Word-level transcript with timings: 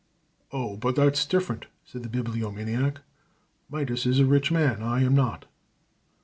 "Oh, 0.51 0.77
but 0.77 0.95
that's 0.95 1.27
different," 1.27 1.67
said 1.85 2.01
the 2.01 2.09
Bibliomaniac. 2.09 3.01
"Midas 3.69 4.07
is 4.07 4.17
a 4.17 4.25
rich 4.25 4.51
man, 4.51 4.77
and 4.77 4.83
I 4.85 5.03
am 5.03 5.13
not." 5.13 5.45